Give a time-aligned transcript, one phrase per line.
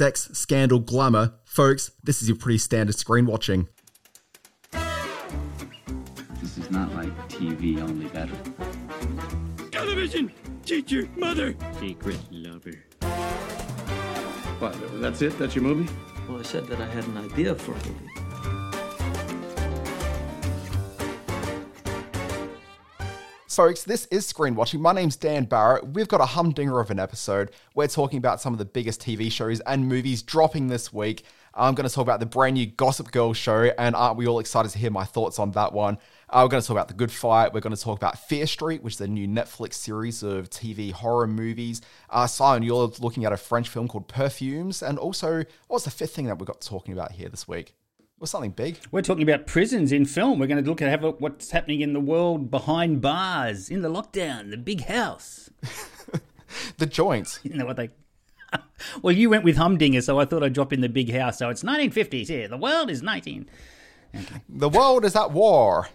[0.00, 1.34] sex, scandal, glamour.
[1.44, 3.68] Folks, this is your pretty standard screen watching.
[6.40, 8.32] This is not like TV, only better.
[9.70, 10.32] Television!
[10.64, 11.06] Teacher!
[11.16, 11.54] Mother!
[11.78, 12.82] Secret lover.
[14.58, 15.38] What, that's it?
[15.38, 15.92] That's your movie?
[16.26, 18.19] Well, I said that I had an idea for a movie.
[23.50, 24.80] Folks, this is Screen Watching.
[24.80, 25.84] My name's Dan Barrett.
[25.84, 27.50] We've got a humdinger of an episode.
[27.74, 31.24] We're talking about some of the biggest TV shows and movies dropping this week.
[31.52, 34.38] I'm going to talk about the brand new Gossip Girl show, and aren't we all
[34.38, 35.98] excited to hear my thoughts on that one?
[36.28, 37.52] Uh, we're going to talk about The Good Fight.
[37.52, 40.92] We're going to talk about Fear Street, which is a new Netflix series of TV
[40.92, 41.82] horror movies.
[42.08, 44.80] Uh, Simon, you're looking at a French film called Perfumes.
[44.80, 47.74] And also, what's the fifth thing that we've got talking about here this week?
[48.20, 48.76] Was something big?
[48.92, 50.38] We're talking about prisons in film.
[50.38, 53.80] We're going to look at have a, what's happening in the world behind bars, in
[53.80, 55.48] the lockdown, the big house.
[56.76, 57.40] the joints.
[57.42, 57.88] You know what they.
[59.02, 61.38] well, you went with Humdinger, so I thought I'd drop in the big house.
[61.38, 62.46] So it's 1950s here.
[62.46, 63.48] The world is 19.
[64.14, 64.42] Okay.
[64.50, 65.88] The world is at war.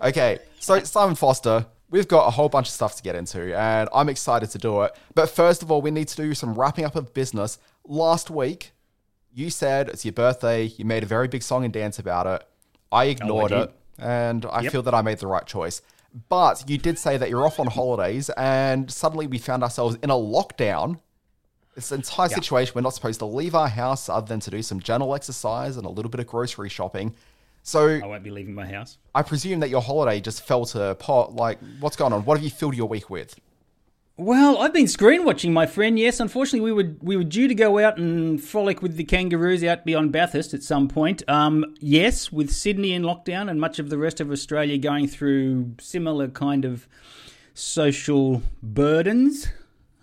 [0.00, 3.88] Okay, so Simon Foster, we've got a whole bunch of stuff to get into, and
[3.92, 4.92] I'm excited to do it.
[5.16, 7.58] But first of all, we need to do some wrapping up of business.
[7.84, 8.71] Last week,
[9.34, 10.64] you said it's your birthday.
[10.64, 12.46] You made a very big song and dance about it.
[12.90, 14.72] I ignored oh, I it, and I yep.
[14.72, 15.82] feel that I made the right choice.
[16.28, 20.10] But you did say that you're off on holidays, and suddenly we found ourselves in
[20.10, 21.00] a lockdown.
[21.74, 22.34] This entire yep.
[22.34, 25.78] situation, we're not supposed to leave our house other than to do some general exercise
[25.78, 27.14] and a little bit of grocery shopping.
[27.62, 28.98] So I won't be leaving my house.
[29.14, 31.34] I presume that your holiday just fell to pot.
[31.34, 32.24] Like, what's going on?
[32.26, 33.38] What have you filled your week with?
[34.18, 35.98] Well, I've been screen watching, my friend.
[35.98, 39.64] Yes, unfortunately, we were we were due to go out and frolic with the kangaroos
[39.64, 41.22] out beyond Bathurst at some point.
[41.28, 45.76] Um, yes, with Sydney in lockdown and much of the rest of Australia going through
[45.80, 46.86] similar kind of
[47.54, 49.48] social burdens.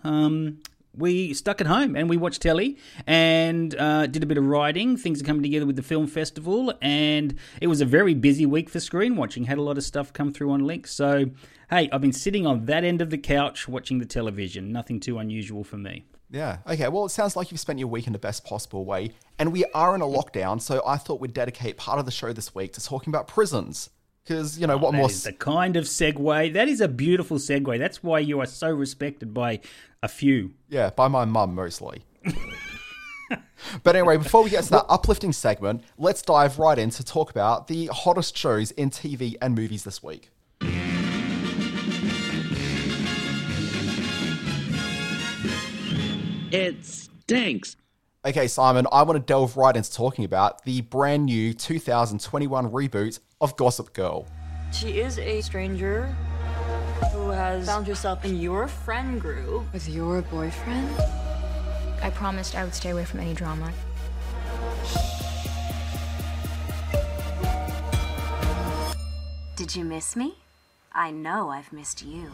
[0.03, 0.59] Um,
[0.95, 4.97] we stuck at home and we watched telly and uh, did a bit of writing.
[4.97, 8.69] Things are coming together with the film festival, and it was a very busy week
[8.69, 9.45] for screen watching.
[9.45, 10.91] Had a lot of stuff come through on links.
[10.91, 11.29] So,
[11.69, 14.71] hey, I've been sitting on that end of the couch watching the television.
[14.71, 16.05] Nothing too unusual for me.
[16.29, 16.57] Yeah.
[16.67, 16.87] Okay.
[16.87, 19.65] Well, it sounds like you've spent your week in the best possible way, and we
[19.73, 20.61] are in a lockdown.
[20.61, 23.89] So I thought we'd dedicate part of the show this week to talking about prisons.
[24.23, 25.09] Because you know what oh, more?
[25.09, 27.79] Is the kind of segue that is a beautiful segue.
[27.79, 29.61] That's why you are so respected by
[30.03, 30.53] a few.
[30.69, 32.03] Yeah, by my mum mostly.
[33.83, 37.31] but anyway, before we get to that uplifting segment, let's dive right in to talk
[37.31, 40.29] about the hottest shows in TV and movies this week.
[46.51, 47.75] It stinks.
[48.25, 53.19] Okay, Simon, I want to delve right into talking about the brand new 2021 reboot
[53.39, 54.27] of Gossip Girl.
[54.73, 56.07] She is a stranger
[57.13, 60.89] who has found herself in your friend group with your boyfriend.
[62.01, 63.71] I promised I would stay away from any drama.
[69.55, 70.35] Did you miss me?
[70.93, 72.31] I know I've missed you.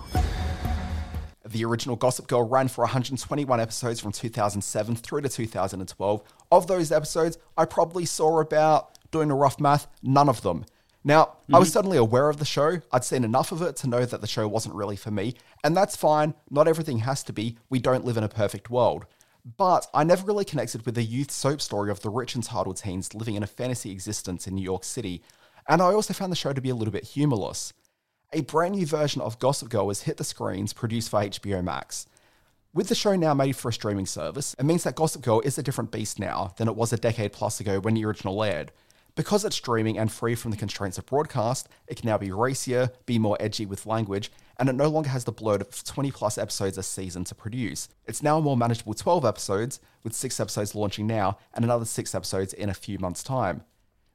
[1.55, 6.21] The original Gossip Girl ran for 121 episodes from 2007 through to 2012.
[6.51, 10.65] Of those episodes, I probably saw about, doing a rough math, none of them.
[11.05, 11.55] Now, mm-hmm.
[11.55, 11.97] I was mm-hmm.
[11.97, 12.81] aware of the show.
[12.91, 15.77] I'd seen enough of it to know that the show wasn't really for me, and
[15.77, 16.33] that's fine.
[16.49, 17.57] Not everything has to be.
[17.69, 19.05] We don't live in a perfect world.
[19.55, 23.13] But I never really connected with the youth soap story of the rich entitled teens
[23.13, 25.23] living in a fantasy existence in New York City,
[25.69, 27.71] and I also found the show to be a little bit humorless
[28.33, 32.07] a brand new version of Gossip Girl has hit the screens produced by HBO Max.
[32.73, 35.57] With the show now made for a streaming service, it means that Gossip Girl is
[35.57, 38.71] a different beast now than it was a decade plus ago when the original aired.
[39.15, 42.89] Because it's streaming and free from the constraints of broadcast, it can now be racier,
[43.05, 46.37] be more edgy with language, and it no longer has the bloat of 20 plus
[46.37, 47.87] episodes a season to produce.
[48.05, 52.13] It's now a more manageable 12 episodes, with 6 episodes launching now and another 6
[52.13, 53.63] episodes in a few months' time.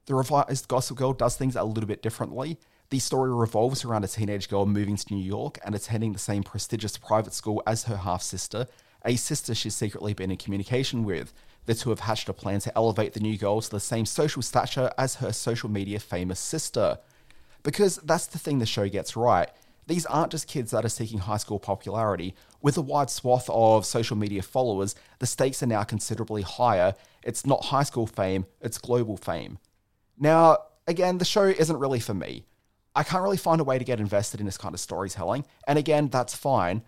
[0.04, 2.59] The revised Gossip Girl does things a little bit differently,
[2.90, 6.42] the story revolves around a teenage girl moving to New York and attending the same
[6.42, 8.66] prestigious private school as her half sister,
[9.04, 11.32] a sister she's secretly been in communication with.
[11.66, 14.42] The two have hatched a plan to elevate the new girl to the same social
[14.42, 16.98] stature as her social media famous sister.
[17.62, 19.48] Because that's the thing the show gets right.
[19.86, 22.34] These aren't just kids that are seeking high school popularity.
[22.60, 26.94] With a wide swath of social media followers, the stakes are now considerably higher.
[27.22, 29.58] It's not high school fame, it's global fame.
[30.19, 30.58] Now,
[30.88, 32.46] again, the show isn't really for me.
[32.94, 35.44] I can't really find a way to get invested in this kind of storytelling.
[35.66, 36.82] And again, that's fine.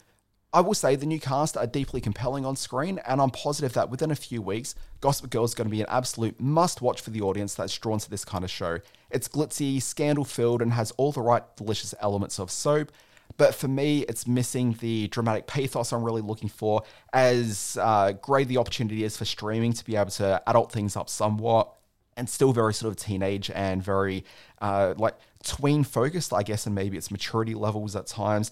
[0.55, 3.89] I will say the new cast are deeply compelling on screen, and I'm positive that
[3.89, 7.09] within a few weeks, Gossip Girl is going to be an absolute must watch for
[7.09, 8.81] the audience that's drawn to this kind of show.
[9.11, 12.93] It's glitzy, scandal filled, and has all the right delicious elements of soap.
[13.39, 16.83] But for me, it's missing the dramatic pathos I'm really looking for.
[17.15, 21.09] As uh, great the opportunity is for streaming to be able to adult things up
[21.09, 21.73] somewhat,
[22.17, 24.25] and still very sort of teenage and very
[24.61, 28.51] uh, like tween focused, I guess, and maybe its maturity levels at times.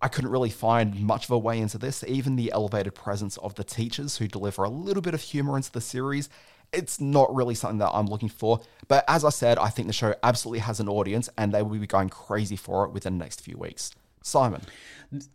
[0.00, 2.02] I couldn't really find much of a way into this.
[2.08, 5.70] Even the elevated presence of the teachers who deliver a little bit of humor into
[5.70, 6.28] the series,
[6.72, 8.60] it's not really something that I'm looking for.
[8.88, 11.78] But as I said, I think the show absolutely has an audience and they will
[11.78, 13.92] be going crazy for it within the next few weeks.
[14.22, 14.62] Simon.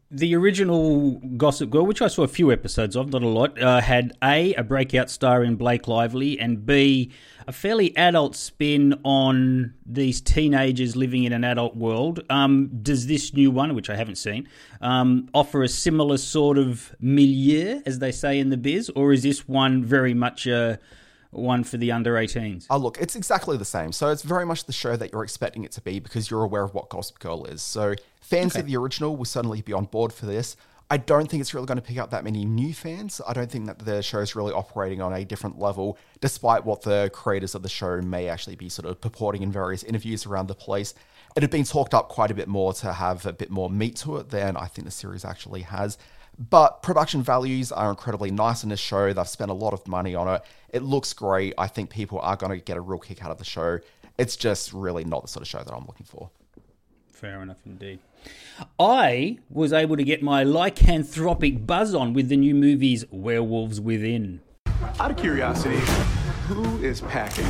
[0.10, 3.80] The original Gossip Girl, which I saw a few episodes of, not a lot, uh,
[3.80, 7.12] had A, a breakout star in Blake Lively, and B,
[7.46, 12.24] a fairly adult spin on these teenagers living in an adult world.
[12.32, 14.48] Um, does this new one, which I haven't seen,
[14.82, 19.22] um, offer a similar sort of milieu, as they say in the biz, or is
[19.22, 20.80] this one very much a
[21.38, 22.66] one for the under 18s?
[22.70, 23.92] Oh, look, it's exactly the same.
[23.92, 26.64] So it's very much the show that you're expecting it to be because you're aware
[26.64, 27.62] of what Gossip Girl is.
[27.62, 28.62] So fans Okay.
[28.62, 30.56] of the original will certainly be on board for this.
[30.90, 33.20] I don't think it's really going to pick up that many new fans.
[33.28, 36.82] I don't think that the show is really operating on a different level, despite what
[36.84, 40.48] the creators of the show may actually be sort of purporting in various interviews around
[40.48, 40.94] the place.
[41.36, 43.98] It had been talked up quite a bit more to have a bit more meat
[43.98, 45.98] to it than I think the series actually has.
[46.40, 49.12] But production values are incredibly nice in this show.
[49.12, 50.44] They've spent a lot of money on it.
[50.70, 51.54] It looks great.
[51.58, 53.80] I think people are going to get a real kick out of the show.
[54.18, 56.30] It's just really not the sort of show that I'm looking for.
[57.12, 58.00] Fair enough indeed.
[58.80, 64.42] I was able to get my lycanthropic buzz on with the new movies Werewolves Within.
[65.00, 65.80] Out of curiosity,
[66.48, 67.46] who is packing?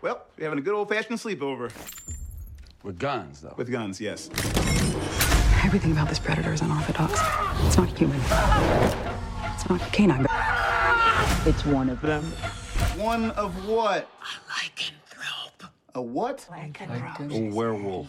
[0.00, 1.70] Well, we're having a good old fashioned sleepover.
[2.82, 3.54] With guns, though.
[3.56, 4.30] With guns, yes.
[5.64, 7.20] Everything about this predator is unorthodox.
[7.66, 8.20] It's not human.
[9.54, 10.26] It's not canine.
[11.46, 12.24] It's one of them.
[12.96, 14.08] One of what?
[14.22, 15.70] A lycanthrope.
[15.94, 16.48] A what?
[17.30, 18.08] A werewolf.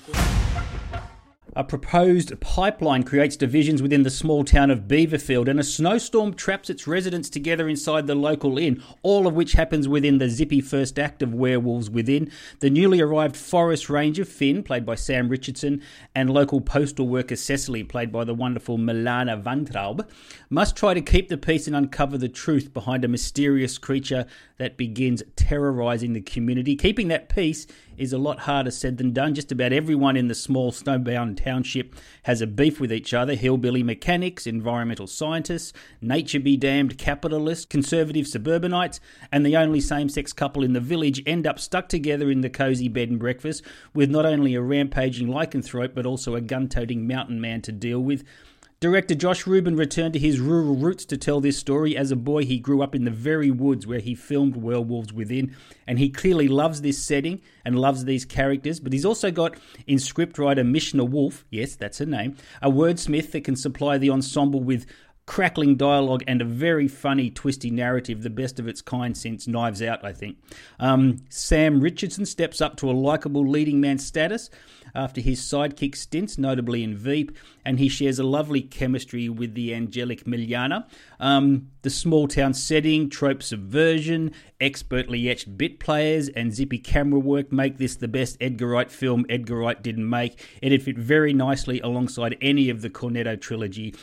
[1.55, 6.69] A proposed pipeline creates divisions within the small town of Beaverfield, and a snowstorm traps
[6.69, 10.99] its residents together inside the local inn, all of which happens within the zippy first
[10.99, 12.31] act of Werewolves Within.
[12.59, 15.81] The newly arrived forest ranger Finn, played by Sam Richardson,
[16.13, 20.07] and local postal worker Cecily, played by the wonderful Milana Vayntrub,
[20.51, 24.77] must try to keep the peace and uncover the truth behind a mysterious creature that
[24.77, 26.75] begins terrorizing the community.
[26.75, 27.65] Keeping that peace
[27.99, 29.35] is a lot harder said than done.
[29.35, 33.83] Just about everyone in the small snowbound township has a beef with each other hillbilly
[33.83, 38.99] mechanics, environmental scientists, nature be damned capitalists, conservative suburbanites,
[39.31, 42.49] and the only same sex couple in the village end up stuck together in the
[42.49, 43.63] cozy bed and breakfast
[43.93, 47.99] with not only a rampaging lycanthrope but also a gun toting mountain man to deal
[47.99, 48.23] with.
[48.81, 51.97] Director Josh Rubin returned to his rural roots to tell this story.
[51.97, 55.53] As a boy, he grew up in the very woods where he filmed Werewolves Within,
[55.85, 58.79] and he clearly loves this setting and loves these characters.
[58.79, 63.43] But he's also got in scriptwriter Mishna Wolff, yes, that's her name, a wordsmith that
[63.43, 64.85] can supply the ensemble with
[65.29, 69.79] crackling dialogue and a very funny, twisty narrative, the best of its kind since Knives
[69.79, 70.37] Out, I think.
[70.79, 74.49] Um, Sam Richardson steps up to a likable leading man status
[74.95, 79.71] after his sidekick stints, notably in Veep, and he shares a lovely chemistry with the
[79.75, 80.87] angelic Miliana.
[81.19, 87.51] Um, the small town setting, trope subversion, expertly etched bit players, and zippy camera work
[87.51, 90.43] make this the best Edgar Wright film Edgar Wright didn't make.
[90.63, 93.93] It'd fit very nicely alongside any of the Cornetto trilogy,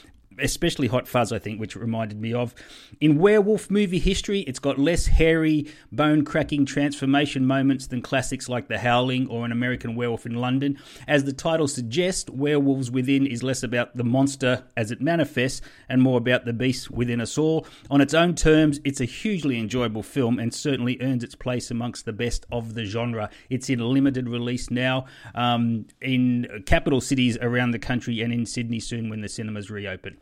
[0.41, 2.55] especially Hot Fuzz, I think, which reminded me of.
[3.01, 8.69] In werewolf movie history, it's got less hairy, bone cracking transformation moments than classics like
[8.69, 10.79] The Howling or An American Werewolf in London.
[11.07, 16.03] As the title suggests, Werewolves Within is less about the monster as it manifests and
[16.03, 17.67] more about the beast within us all.
[17.91, 22.05] On its own terms, it's a hugely enjoyable film and certainly earns its place amongst
[22.05, 23.31] the best of the genre.
[23.51, 28.81] It's in limited release now um, in capital cities around the country and in Sydney
[28.81, 30.19] soon when the cinemas reopen.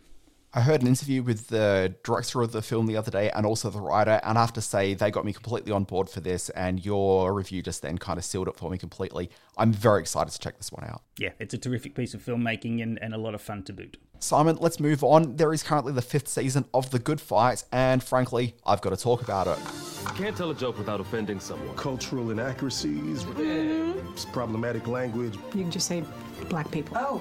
[0.56, 3.70] I heard an interview with the director of the film the other day and also
[3.70, 6.48] the writer, and I have to say they got me completely on board for this,
[6.50, 9.30] and your review just then kind of sealed it for me completely.
[9.58, 11.02] I'm very excited to check this one out.
[11.18, 13.96] Yeah, it's a terrific piece of filmmaking and, and a lot of fun to boot.
[14.20, 15.34] Simon, let's move on.
[15.34, 18.96] There is currently the fifth season of The Good Fight, and frankly, I've got to
[18.96, 19.58] talk about it.
[20.06, 21.76] I Can't tell a joke without offending someone.
[21.76, 24.30] Cultural inaccuracies, mm-hmm.
[24.30, 26.04] problematic language, You can just say
[26.48, 26.96] black people.
[26.96, 27.20] Oh.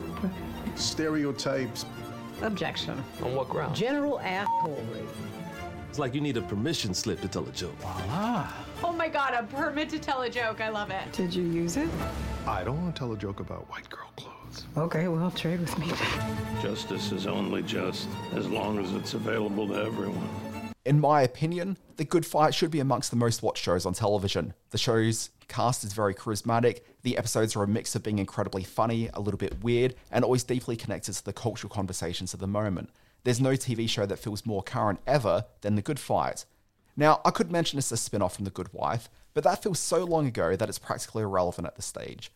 [0.76, 1.86] stereotypes.
[2.44, 3.02] Objection.
[3.24, 3.74] On what ground?
[3.74, 5.08] General assholery.
[5.90, 7.76] It's like you need a permission slip to tell a joke.
[8.84, 10.60] Oh my god, a permit to tell a joke.
[10.60, 11.10] I love it.
[11.14, 11.88] Did you use it?
[12.46, 14.66] I don't want to tell a joke about white girl clothes.
[14.76, 15.88] Okay, well, trade with me.
[16.62, 20.30] Justice is only just as long as it's available to everyone.
[20.84, 24.54] In my opinion, The Good Fight should be amongst the most watched shows on television.
[24.72, 26.82] The show's cast is very charismatic.
[27.04, 30.44] The episodes are a mix of being incredibly funny, a little bit weird, and always
[30.44, 32.90] deeply connected to the cultural conversations of the moment.
[33.24, 36.46] There's no TV show that feels more current ever than The Good Fight.
[36.96, 39.80] Now, I could mention it's a spin off from The Good Wife, but that feels
[39.80, 42.32] so long ago that it's practically irrelevant at this stage.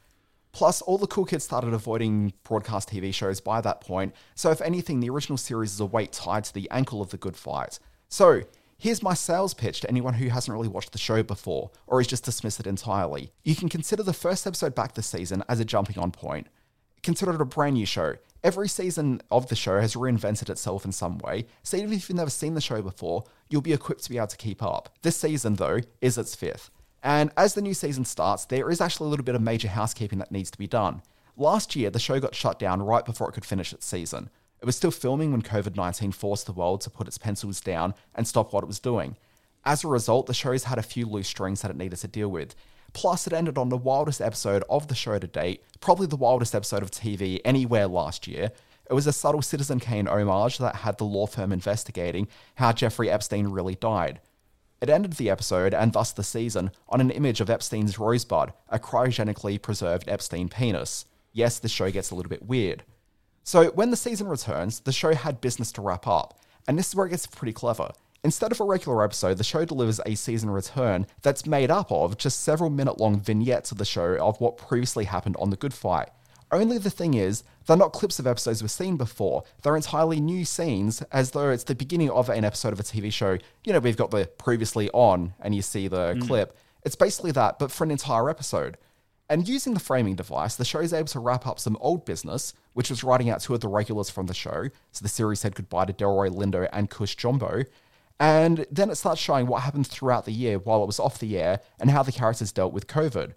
[0.52, 4.62] Plus, all the cool kids started avoiding broadcast TV shows by that point, so if
[4.62, 7.80] anything, the original series is a weight tied to the ankle of The Good Fight.
[8.10, 8.42] So,
[8.78, 12.08] here's my sales pitch to anyone who hasn't really watched the show before, or is
[12.08, 13.32] just dismissed it entirely.
[13.44, 16.48] You can consider the first episode back this season as a jumping on point.
[17.04, 18.16] Consider it a brand new show.
[18.44, 22.18] Every season of the show has reinvented itself in some way, so even if you've
[22.18, 24.90] never seen the show before, you'll be equipped to be able to keep up.
[25.02, 26.70] This season, though, is its fifth.
[27.04, 30.20] And as the new season starts, there is actually a little bit of major housekeeping
[30.20, 31.02] that needs to be done.
[31.36, 34.30] Last year, the show got shut down right before it could finish its season.
[34.60, 37.94] It was still filming when COVID 19 forced the world to put its pencils down
[38.16, 39.18] and stop what it was doing.
[39.64, 42.30] As a result, the show's had a few loose strings that it needed to deal
[42.30, 42.56] with.
[42.94, 46.56] Plus, it ended on the wildest episode of the show to date, probably the wildest
[46.56, 48.52] episode of TV anywhere last year.
[48.90, 53.10] It was a subtle Citizen Kane homage that had the law firm investigating how Jeffrey
[53.10, 54.22] Epstein really died.
[54.80, 58.80] It ended the episode, and thus the season, on an image of Epstein's rosebud, a
[58.80, 61.06] cryogenically preserved Epstein penis.
[61.34, 62.84] Yes, the show gets a little bit weird.
[63.48, 66.38] So, when the season returns, the show had business to wrap up,
[66.68, 67.92] and this is where it gets pretty clever.
[68.26, 72.18] Instead of a regular episode, the show delivers a season return that's made up of
[72.18, 75.74] just several minute long vignettes of the show of what previously happened on The Good
[75.74, 76.10] Fight.
[76.52, 79.46] Only the thing is, they're not clips of episodes we've seen before.
[79.62, 83.14] They're entirely new scenes, as though it's the beginning of an episode of a TV
[83.14, 83.38] show.
[83.64, 86.28] You know, we've got the previously on, and you see the Mm.
[86.28, 86.58] clip.
[86.84, 88.78] It's basically that, but for an entire episode.
[89.30, 92.54] And using the framing device, the show is able to wrap up some old business,
[92.74, 94.70] which was writing out two of the regulars from the show.
[94.94, 97.64] So the series said goodbye to Delroy Lindo and Cush Jumbo.
[98.20, 101.38] And then it starts showing what happened throughout the year while it was off the
[101.38, 103.34] air and how the characters dealt with COVID.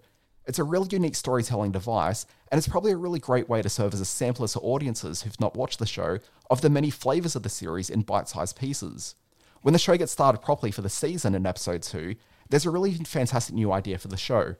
[0.47, 3.93] It's a really unique storytelling device, and it's probably a really great way to serve
[3.93, 6.17] as a sampler to audiences who've not watched the show
[6.49, 9.13] of the many flavors of the series in bite sized pieces.
[9.61, 12.15] When the show gets started properly for the season in episode 2,
[12.49, 14.55] there's a really fantastic new idea for the show.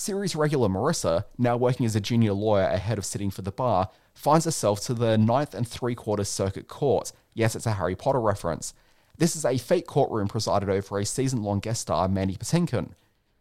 [0.00, 3.90] Series regular Marissa, now working as a junior lawyer ahead of sitting for the bar,
[4.14, 7.12] finds herself to the ninth and three quarters circuit court.
[7.34, 8.72] Yes, it's a Harry Potter reference.
[9.18, 12.92] This is a fake courtroom presided over a season long guest star, Mandy Patinkin.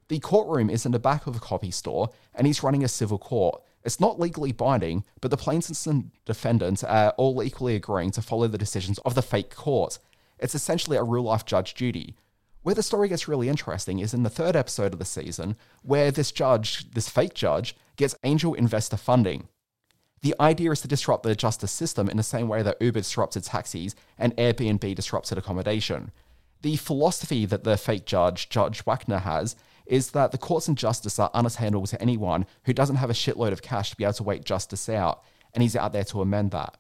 [0.10, 3.20] The courtroom is in the back of a copy store, and he's running a civil
[3.20, 3.64] court.
[3.86, 8.50] It's not legally binding, but the plaintiffs and defendants are all equally agreeing to follow
[8.50, 9.98] the decisions of the fake court.
[10.38, 12.18] It's essentially a real life judge duty.
[12.70, 16.12] Where the story gets really interesting is in the third episode of the season, where
[16.12, 19.48] this judge, this fake judge, gets angel investor funding.
[20.22, 23.44] The idea is to disrupt the justice system in the same way that Uber disrupted
[23.44, 26.12] taxis and Airbnb disrupted accommodation.
[26.62, 29.56] The philosophy that the fake judge, Judge Wagner, has
[29.88, 33.52] is that the courts and justice are unattainable to anyone who doesn't have a shitload
[33.52, 35.24] of cash to be able to wait justice out,
[35.56, 36.78] and he's out there to amend that.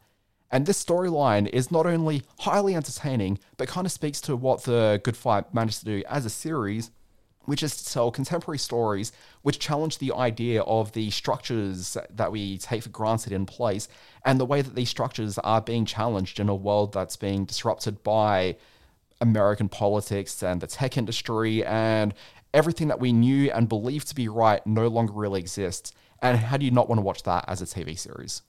[0.51, 4.99] And this storyline is not only highly entertaining, but kind of speaks to what the
[5.03, 6.89] Good Fight managed to do as a series,
[7.45, 9.11] which is to tell contemporary stories
[9.43, 13.87] which challenge the idea of the structures that we take for granted in place
[14.25, 18.03] and the way that these structures are being challenged in a world that's being disrupted
[18.03, 18.55] by
[19.21, 22.13] American politics and the tech industry and
[22.53, 25.93] everything that we knew and believed to be right no longer really exists.
[26.21, 28.41] And how do you not want to watch that as a TV series?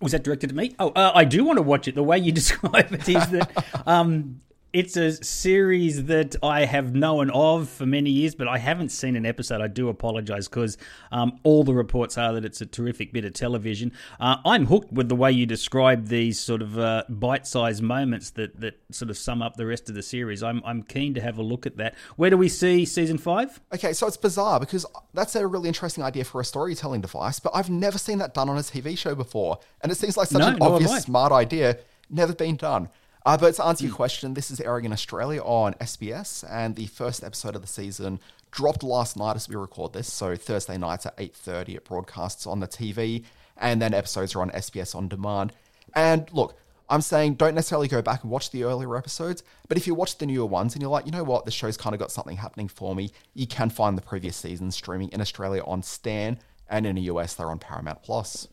[0.00, 0.74] Was that directed to me?
[0.78, 1.94] Oh, uh, I do want to watch it.
[1.94, 4.40] The way you describe it is that um,
[4.72, 9.16] it's a series that I have known of for many years, but I haven't seen
[9.16, 9.60] an episode.
[9.62, 10.76] I do apologize because
[11.10, 13.92] um, all the reports are that it's a terrific bit of television.
[14.20, 18.60] Uh, I'm hooked with the way you describe these sort of uh, bite-sized moments that,
[18.60, 20.42] that sort of sum up the rest of the series.
[20.42, 21.94] I'm I'm keen to have a look at that.
[22.16, 23.60] Where do we see season five?
[23.74, 24.84] Okay, so it's bizarre because
[25.14, 28.48] that's a really interesting idea for a storytelling device, but I've never seen that done
[28.50, 29.60] on a TV show before.
[29.80, 30.84] And it seems like such No, an nor have I.
[30.84, 31.78] obvious, smart idea,
[32.10, 32.90] never been done.
[33.28, 36.86] Uh, but to answer your question, this is airing in Australia on SBS, and the
[36.86, 38.18] first episode of the season
[38.50, 40.10] dropped last night as we record this.
[40.10, 43.24] So Thursday nights at 8.30 it broadcasts on the TV,
[43.58, 45.52] and then episodes are on SBS On Demand.
[45.94, 46.58] And look,
[46.88, 50.16] I'm saying don't necessarily go back and watch the earlier episodes, but if you watch
[50.16, 52.38] the newer ones and you're like, you know what, the show's kind of got something
[52.38, 56.38] happening for me, you can find the previous seasons streaming in Australia on Stan,
[56.70, 58.48] and in the US they're on Paramount Plus.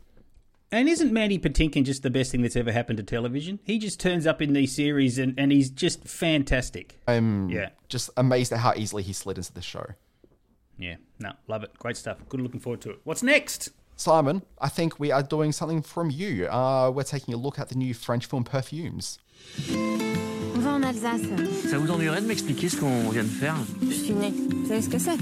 [0.72, 3.60] And isn't Mandy Patinkin just the best thing that's ever happened to television?
[3.64, 7.00] He just turns up in these series and, and he's just fantastic.
[7.08, 7.70] I'm Yeah.
[7.88, 9.86] just amazed at how easily he slid into the show.
[10.78, 11.72] Yeah, no, love it.
[11.80, 12.18] Great stuff.
[12.28, 13.00] Good looking forward to it.
[13.06, 13.70] What's next?
[13.96, 16.48] Simon, I think we are doing something from you.
[16.48, 19.20] Uh, we're taking a look at the new French film Perfumes.
[19.70, 21.22] On va en Alsace.
[21.70, 24.32] Ça vous ennuierait de m'expliquer ce qu'on vient de faire Je suis née.
[24.32, 25.18] Vous savez ce que c'est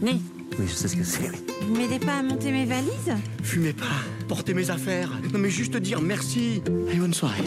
[0.00, 0.18] Née.
[0.58, 1.30] Oui, je sais ce que c'est.
[1.62, 3.12] Vous m'aidez pas à monter mes valises?
[3.42, 3.84] Fumez pas,
[4.28, 5.10] portez mes affaires.
[5.32, 6.62] Non mais juste dire merci.
[6.92, 7.44] Et bonne soirée.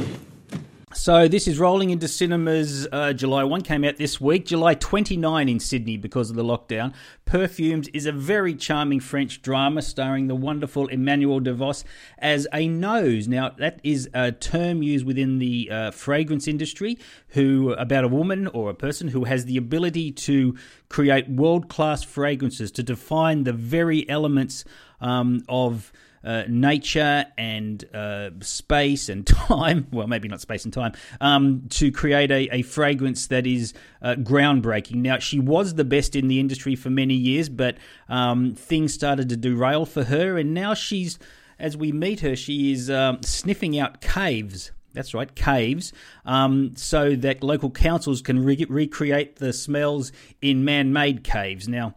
[0.94, 2.86] So this is rolling into cinemas.
[2.92, 4.46] Uh, July 1 came out this week.
[4.46, 6.94] July 29 in Sydney because of the lockdown.
[7.24, 11.86] Perfumes is a very charming French drama starring the wonderful Emmanuelle Devos
[12.20, 13.28] as a nose.
[13.30, 18.48] Now that is a term used within the uh, fragrance industry, who about a woman
[18.48, 20.58] or a person who has the ability to
[20.90, 24.66] create world class fragrances to define the very elements
[25.00, 25.94] um, of
[26.24, 29.88] uh, nature and uh, space and time.
[29.92, 30.94] Well, maybe not space and time.
[31.20, 34.96] Um, to create a, a fragrance that is uh, groundbreaking.
[34.96, 37.78] Now, she was the best in the industry for many years, but
[38.10, 41.20] um, things started to derail for her, and now she's,
[41.60, 44.72] as we meet her, she is um, sniffing out caves.
[44.94, 45.94] That's right, caves,
[46.26, 50.12] um, so that local councils can re- recreate the smells
[50.42, 51.70] in man made caves.
[51.70, 51.96] Now,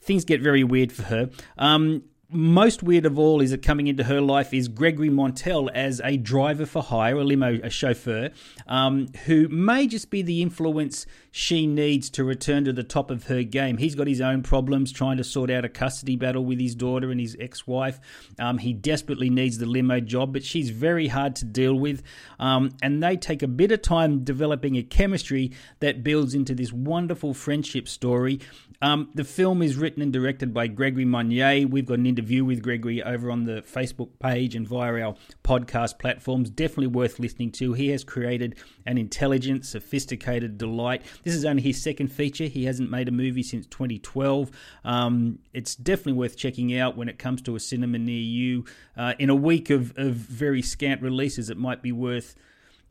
[0.00, 1.30] things get very weird for her.
[1.58, 2.04] Um,
[2.36, 6.16] most weird of all is that coming into her life is Gregory Montel as a
[6.16, 8.30] driver for hire, a limo, a chauffeur,
[8.66, 13.24] um, who may just be the influence she needs to return to the top of
[13.24, 13.76] her game.
[13.76, 17.10] He's got his own problems trying to sort out a custody battle with his daughter
[17.10, 18.00] and his ex wife.
[18.38, 22.02] Um, he desperately needs the limo job, but she's very hard to deal with.
[22.40, 26.72] Um, and they take a bit of time developing a chemistry that builds into this
[26.72, 28.40] wonderful friendship story.
[28.80, 31.66] Um, the film is written and directed by Gregory Magne.
[31.66, 35.14] We've got an interview with Gregory over on the Facebook page and via our
[35.44, 36.48] podcast platforms.
[36.48, 37.74] Definitely worth listening to.
[37.74, 41.02] He has created an intelligent, sophisticated delight.
[41.26, 42.44] This is only his second feature.
[42.44, 44.48] He hasn't made a movie since 2012.
[44.84, 48.64] Um, it's definitely worth checking out when it comes to a cinema near you.
[48.96, 52.36] Uh, in a week of, of very scant releases, it might be worth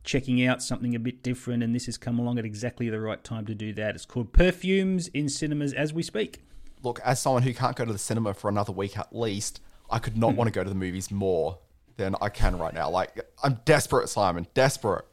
[0.04, 3.24] checking out something a bit different, and this has come along at exactly the right
[3.24, 3.94] time to do that.
[3.94, 6.42] It's called Perfumes in cinemas as we speak.
[6.82, 9.98] Look, as someone who can't go to the cinema for another week at least, I
[9.98, 11.56] could not want to go to the movies more
[11.96, 12.90] than I can right now.
[12.90, 15.06] Like, I'm desperate, Simon, desperate.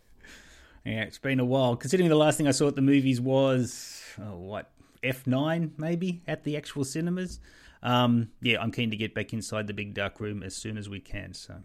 [0.86, 1.76] Yeah, it's been a while.
[1.76, 4.70] Considering the last thing I saw at the movies was, oh, what,
[5.04, 7.40] F9 maybe at the actual cinemas.
[7.82, 10.90] Um, yeah, I'm keen to get back inside the big dark room as soon as
[10.90, 11.34] we can.
[11.34, 11.56] So.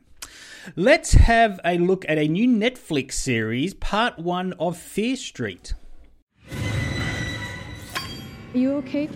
[0.77, 5.75] Let's have a look at a new Netflix series, part one of Fear Street.
[8.55, 9.09] Are you okay?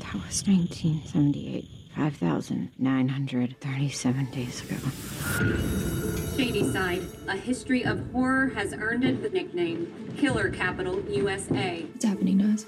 [0.00, 1.68] That was 1978.
[1.96, 4.76] 5,937 days ago.
[6.36, 11.80] Shadyside, a history of horror has earned it the nickname Killer Capital USA.
[11.80, 12.66] What's happening to us?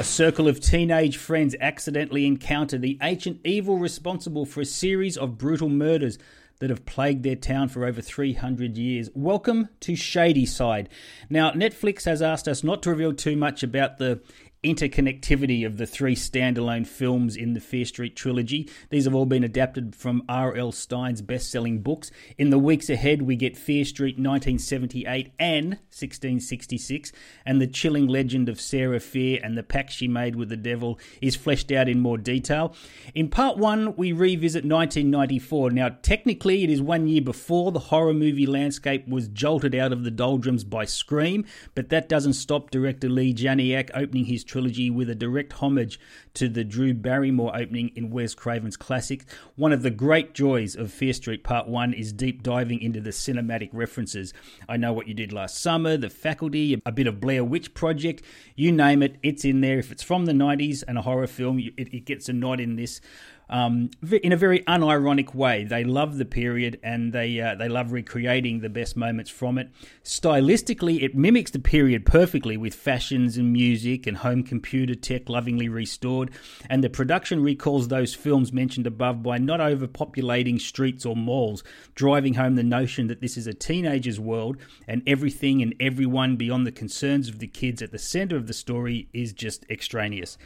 [0.00, 5.38] A circle of teenage friends accidentally encounter the ancient evil responsible for a series of
[5.38, 6.18] brutal murders
[6.58, 9.10] that have plagued their town for over 300 years.
[9.14, 10.88] Welcome to Shady Side.
[11.30, 14.20] Now, Netflix has asked us not to reveal too much about the
[14.62, 18.70] interconnectivity of the three standalone films in the Fear Street trilogy.
[18.90, 20.70] These have all been adapted from R.L.
[20.70, 22.12] Stine's best selling books.
[22.38, 27.12] In the weeks ahead, we get Fear Street 1978 and 1666,
[27.44, 30.98] and the chilling legend of Sarah Fear and the pact she made with the devil
[31.20, 32.74] is fleshed out in more detail.
[33.16, 35.70] In part one, we revisit 1994.
[35.70, 40.04] Now, technically, it is one year before the horror movie landscape was jolted out of
[40.04, 41.44] the doldrums by Scream,
[41.74, 45.98] but that doesn't stop director Leigh Janiak opening his trilogy with a direct homage
[46.34, 49.24] to the Drew Barrymore opening in Wes Craven's classic.
[49.56, 53.10] One of the great joys of Fear Street Part 1 is deep diving into the
[53.10, 54.34] cinematic references.
[54.68, 58.22] I Know What You Did Last Summer, The Faculty, a bit of Blair Witch Project,
[58.54, 59.78] you name it, it's in there.
[59.78, 62.76] If it's from the 90s and a horror film, it, it gets a nod in
[62.76, 63.00] this
[63.48, 63.90] um,
[64.22, 65.64] in a very unironic way.
[65.64, 69.70] They love the period and they uh, they love recreating the best moments from it.
[70.04, 75.68] Stylistically, it mimics the period perfectly with fashions and music and home computer tech lovingly
[75.68, 76.30] restored.
[76.70, 81.62] And the production recalls those films mentioned above by not overpopulating streets or malls,
[81.94, 84.56] driving home the notion that this is a teenager's world
[84.88, 88.52] and everything and everyone beyond the concerns of the kids at the center of the
[88.52, 90.38] story is just extraneous.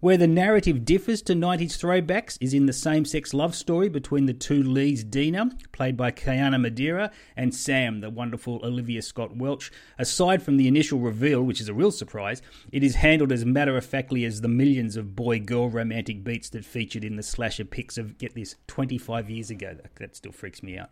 [0.00, 4.26] Where the narrative differs to 90s throwbacks is in the same sex love story between
[4.26, 9.72] the two leads, Dina, played by Kiana Madeira, and Sam, the wonderful Olivia Scott Welch.
[9.98, 13.76] Aside from the initial reveal, which is a real surprise, it is handled as matter
[13.76, 17.64] of factly as the millions of boy girl romantic beats that featured in the slasher
[17.64, 19.78] pics of, get this, 25 years ago.
[19.96, 20.90] That still freaks me out.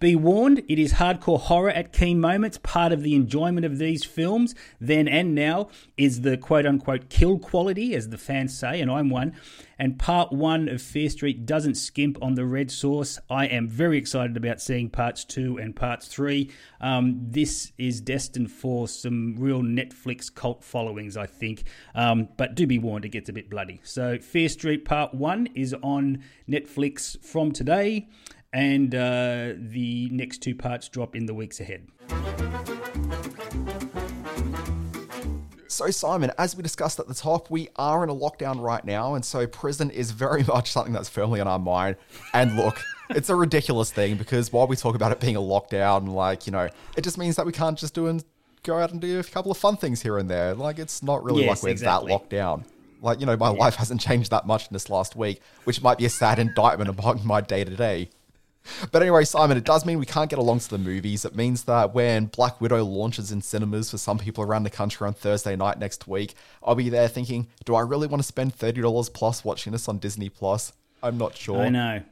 [0.00, 2.58] Be warned, it is hardcore horror at key moments.
[2.64, 7.38] Part of the enjoyment of these films, then and now, is the quote unquote kill
[7.38, 9.34] quality, as the fan say, and I'm one.
[9.78, 13.18] And part one of Fear Street doesn't skimp on the red sauce.
[13.28, 16.50] I am very excited about seeing parts two and parts three.
[16.80, 21.64] Um, this is destined for some real Netflix cult followings, I think.
[21.94, 23.80] Um, but do be warned, it gets a bit bloody.
[23.82, 28.08] So, Fear Street Part one is on Netflix from today,
[28.52, 31.88] and uh, the next two parts drop in the weeks ahead.
[35.70, 39.14] So, Simon, as we discussed at the top, we are in a lockdown right now,
[39.14, 41.94] and so prison is very much something that's firmly on our mind.
[42.34, 46.08] And look, it's a ridiculous thing because while we talk about it being a lockdown,
[46.08, 48.24] like, you know, it just means that we can't just do and
[48.64, 50.54] go out and do a couple of fun things here and there.
[50.54, 52.08] Like, it's not really Yes, like we're exactly.
[52.08, 52.64] that locked down.
[53.00, 55.98] Like, you know, my life hasn't changed that much in this last week, which might
[55.98, 58.10] be a sad indictment upon my day to day.
[58.92, 61.24] But anyway, Simon, it does mean we can't get along to the movies.
[61.24, 65.06] It means that when Black Widow launches in cinemas for some people around the country
[65.06, 68.56] on Thursday night next week, I'll be there thinking, do I really want to spend
[68.56, 70.72] $30 plus watching this on Disney Plus?
[71.02, 71.60] I'm not sure.
[71.60, 72.02] I know.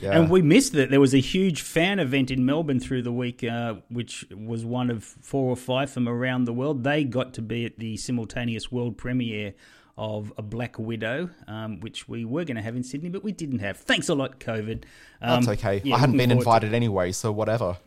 [0.00, 0.18] Yeah.
[0.18, 0.90] And we missed it.
[0.90, 4.90] There was a huge fan event in Melbourne through the week, uh, which was one
[4.90, 6.84] of four or five from around the world.
[6.84, 9.54] They got to be at the simultaneous world premiere
[9.98, 13.32] of A Black Widow, um, which we were going to have in Sydney, but we
[13.32, 13.78] didn't have.
[13.78, 14.84] Thanks a lot, COVID.
[15.22, 15.80] Um, That's okay.
[15.84, 17.78] yeah, I hadn't been forward to- invited anyway, so whatever.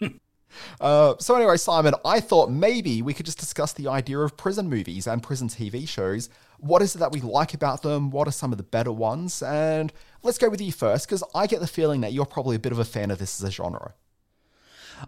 [0.80, 4.68] uh, so anyway, Simon, I thought maybe we could just discuss the idea of prison
[4.68, 6.28] movies and prison TV shows.
[6.58, 8.10] What is it that we like about them?
[8.10, 9.42] What are some of the better ones?
[9.42, 12.60] And let's go with you first, because I get the feeling that you're probably a
[12.60, 13.94] bit of a fan of this as a genre.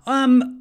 [0.07, 0.61] Um,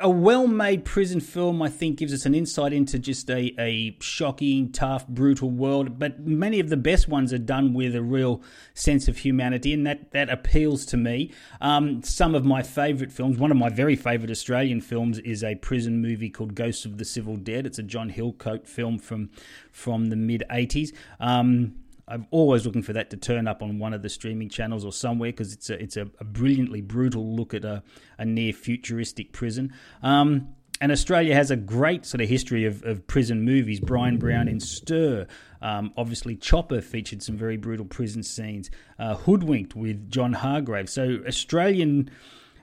[0.00, 4.72] a well-made prison film, I think, gives us an insight into just a, a shocking,
[4.72, 5.98] tough, brutal world.
[5.98, 8.42] But many of the best ones are done with a real
[8.74, 11.32] sense of humanity, and that that appeals to me.
[11.60, 15.56] Um, some of my favourite films, one of my very favourite Australian films, is a
[15.56, 17.66] prison movie called Ghosts of the Civil Dead.
[17.66, 19.30] It's a John Hillcoat film from
[19.70, 20.92] from the mid '80s.
[21.20, 21.74] Um,
[22.08, 24.92] I'm always looking for that to turn up on one of the streaming channels or
[24.92, 27.82] somewhere because it's a it's a, a brilliantly brutal look at a,
[28.18, 29.72] a near futuristic prison.
[30.02, 30.48] Um,
[30.80, 33.78] and Australia has a great sort of history of, of prison movies.
[33.78, 35.28] Bryan Brown in Stir.
[35.60, 38.68] Um, obviously, Chopper featured some very brutal prison scenes.
[38.98, 40.90] Uh, Hoodwinked with John Hargrave.
[40.90, 42.10] So Australian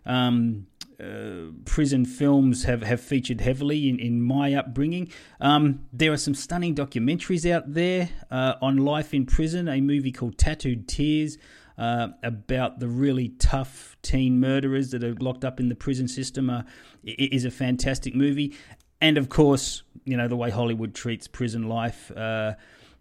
[0.05, 0.67] um,
[0.99, 5.11] uh, prison films have, have featured heavily in, in my upbringing.
[5.39, 9.67] Um, there are some stunning documentaries out there uh, on life in prison.
[9.67, 11.37] A movie called Tattooed Tears
[11.77, 16.49] uh, about the really tough teen murderers that are locked up in the prison system
[16.49, 16.63] uh,
[17.03, 18.55] is a fantastic movie.
[18.99, 22.55] And of course, you know, the way Hollywood treats prison life uh,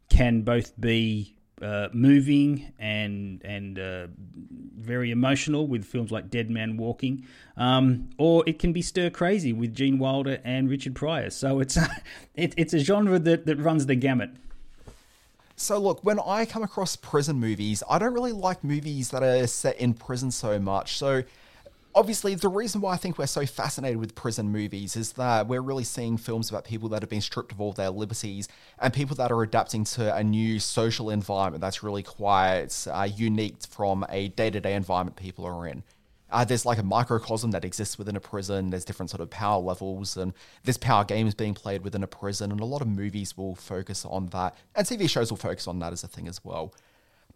[0.08, 4.06] can both be uh, moving and and uh,
[4.78, 7.24] very emotional with films like Dead Man Walking,
[7.56, 11.30] um, or it can be stir crazy with Gene Wilder and Richard Pryor.
[11.30, 11.76] So it's
[12.34, 14.30] it, it's a genre that, that runs the gamut.
[15.56, 19.46] So look, when I come across prison movies, I don't really like movies that are
[19.48, 20.96] set in prison so much.
[20.96, 21.24] So
[21.94, 25.60] obviously the reason why I think we're so fascinated with prison movies is that we're
[25.60, 28.48] really seeing films about people that have been stripped of all their liberties
[28.78, 33.56] and people that are adapting to a new social environment that's really quite uh, unique
[33.68, 35.82] from a day-to-day environment people are in.
[36.30, 38.70] Uh, there's like a microcosm that exists within a prison.
[38.70, 42.06] There's different sort of power levels, and this power game is being played within a
[42.06, 42.52] prison.
[42.52, 45.78] And a lot of movies will focus on that, and TV shows will focus on
[45.78, 46.74] that as a thing as well.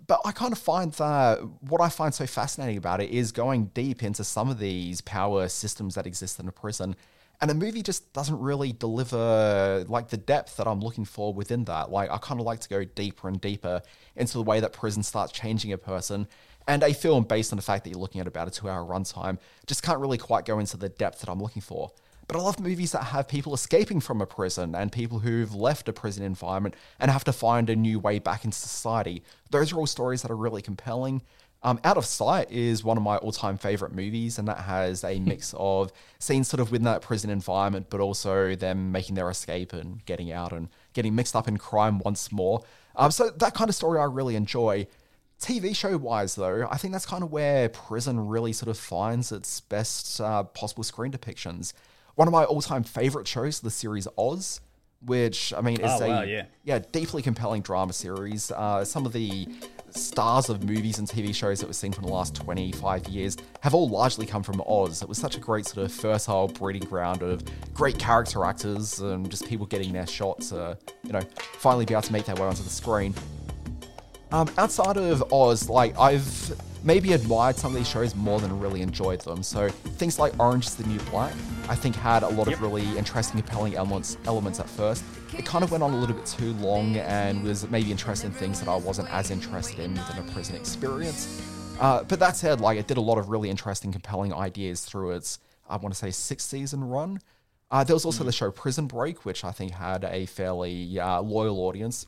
[0.06, 3.66] But I kind of find that what I find so fascinating about it is going
[3.66, 6.96] deep into some of these power systems that exist in a prison.
[7.40, 11.64] And a movie just doesn't really deliver like the depth that I'm looking for within
[11.64, 11.90] that.
[11.90, 13.82] Like I kind of like to go deeper and deeper
[14.16, 16.28] into the way that prison starts changing a person.
[16.68, 18.84] And a film based on the fact that you're looking at about a two hour
[18.84, 21.90] runtime just can't really quite go into the depth that I'm looking for.
[22.32, 25.86] But I love movies that have people escaping from a prison and people who've left
[25.90, 29.22] a prison environment and have to find a new way back into society.
[29.50, 31.20] Those are all stories that are really compelling.
[31.62, 35.04] Um, Out of Sight is one of my all time favorite movies, and that has
[35.04, 39.28] a mix of scenes sort of within that prison environment, but also them making their
[39.28, 42.62] escape and getting out and getting mixed up in crime once more.
[42.96, 44.86] Um, so, that kind of story I really enjoy.
[45.38, 49.32] TV show wise, though, I think that's kind of where prison really sort of finds
[49.32, 51.74] its best uh, possible screen depictions.
[52.14, 54.61] One of my all time favorite shows, the series Oz,
[55.05, 56.44] which I mean is Oh, a wow, yeah.
[56.64, 58.51] yeah deeply compelling drama series.
[58.51, 59.48] Uh, some of the
[59.90, 63.75] stars of movies and TV shows that we've seen from the last 25 years have
[63.75, 65.03] all largely come from Oz.
[65.03, 67.42] It was such a great sort of fertile breeding ground of
[67.75, 71.20] great character actors and just people getting their shots, to, you know,
[71.59, 73.14] finally be able to make their way onto the screen.
[74.31, 78.82] Um, outside of Oz, like I've maybe admired some of these shows more than really
[78.82, 79.42] enjoyed them.
[79.42, 81.32] So things like Orange is the New Black,
[81.68, 82.56] I think had a lot Yep.
[82.56, 85.04] of really interesting, compelling elements elements at first.
[85.36, 88.32] It kind of went on a little bit too long and was maybe interested in
[88.32, 91.40] things that I wasn't as interested in within a prison experience.
[91.80, 95.12] Uh, but that said, like it did a lot of really interesting, compelling ideas through
[95.12, 97.20] its, I want to say, six season run.
[97.70, 101.22] Uh, there was also the show Prison Break, which I think had a fairly uh,
[101.22, 102.06] loyal audience.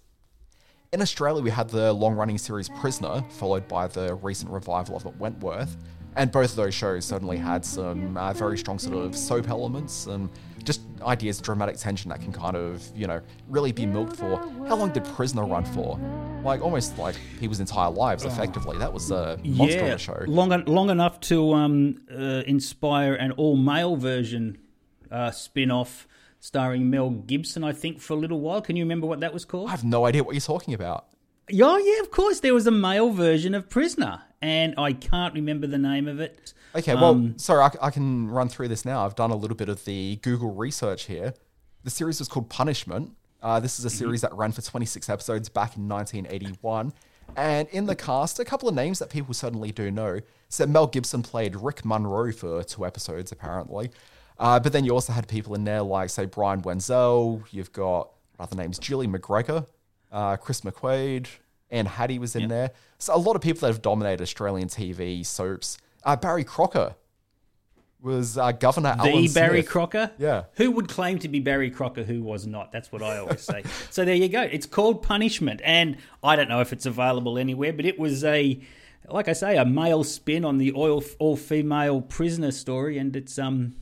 [0.94, 5.04] In Australia, we had the long running series Prisoner, followed by the recent revival of
[5.04, 5.76] it, Wentworth.
[6.14, 10.07] And both of those shows certainly had some uh, very strong sort of soap elements
[10.07, 10.30] and
[10.62, 14.38] just ideas of dramatic tension that can kind of, you know, really be milked for.
[14.68, 15.98] How long did Prisoner run for?
[16.44, 18.78] Like almost like people's entire lives, effectively.
[18.78, 20.24] That was a monster of yeah, a show.
[20.28, 24.59] long long enough to um, uh, inspire an all male version
[25.11, 26.07] uh, spin off
[26.44, 27.64] starring Mel Gibson.
[27.64, 28.61] I think for a little while.
[28.61, 29.68] Can you remember what that was called?
[29.68, 31.07] I have no idea what you're talking about.
[31.48, 32.40] Yeah, yeah, of course.
[32.40, 36.52] There was a male version of Prisoner, and I can't remember the name of it.
[36.74, 39.07] Okay, well, Um, sorry, I, I can run through this now.
[39.07, 41.33] I've done a little bit of the Google research here.
[41.83, 43.12] The series was called Punishment.
[43.42, 46.92] Uh, this is a series that ran for 26 episodes back in 1981.
[47.37, 50.20] And in the cast, a couple of names that people certainly do know.
[50.50, 53.90] So Mel Gibson played Rick Monroe for two episodes, apparently.
[54.38, 57.42] Uh, but then you also had people in there like, say, Brian Wenzel.
[57.51, 58.79] You've got other names?
[58.79, 59.66] Julie McGregor,
[60.11, 61.29] uh, Chris McQuaid,
[61.70, 62.70] and Hattie was in there.
[62.99, 65.79] So a lot of people that have dominated Australian TV soaps.
[66.05, 66.97] Uh, Barry Crocker
[68.05, 69.68] was uh, Governor the Alan Barry Smith.
[69.68, 70.11] Crocker?
[70.18, 70.44] Yeah.
[70.55, 72.70] Who would claim to be Barry Crocker who was not?
[72.70, 73.64] That's what I always say.
[73.90, 74.42] so there you go.
[74.42, 75.61] It's called Punishment.
[75.64, 78.61] And I don't know if it's available anywhere, but it was a,
[79.09, 82.99] like I say, a male spin on the all, all female prisoner story.
[82.99, 83.75] And it's, um,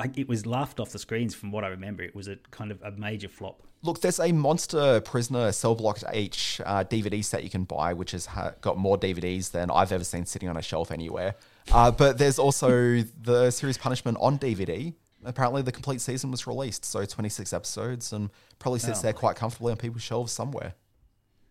[0.00, 2.02] I, it was laughed off the screens from what I remember.
[2.02, 3.62] It was a kind of a major flop.
[3.82, 8.10] Look, there's a Monster Prisoner Cell Block H uh, DVD set you can buy, which
[8.12, 11.34] has ha- got more DVDs than I've ever seen sitting on a shelf anywhere.
[11.72, 14.92] Uh, but there's also the series Punishment on DVD.
[15.24, 18.30] Apparently, the complete season was released, so 26 episodes, and
[18.60, 19.02] probably sits Oh.
[19.02, 20.74] there quite comfortably on people's shelves somewhere.